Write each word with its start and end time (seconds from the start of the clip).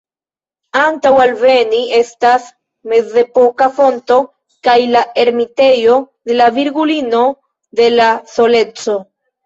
Antaŭ 0.83 1.11
alveni, 1.25 1.81
estas 1.97 2.47
mezepoka 2.95 3.69
fonto 3.77 4.19
kaj 4.71 4.77
la 4.97 5.07
ermitejo 5.27 6.03
de 6.33 6.43
la 6.43 6.53
Virgulino 6.61 7.25
de 7.83 7.91
la 8.01 8.15
Soleco. 8.37 9.03